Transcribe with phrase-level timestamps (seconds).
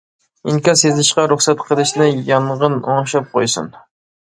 [0.53, 3.73] ئىنكاس يېزىشقا رۇخسەت قىلىشنى يانغىن ئوڭشاپ قويسۇن!